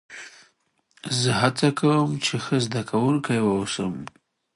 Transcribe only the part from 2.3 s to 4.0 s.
ښه زدهکوونکی واوسم.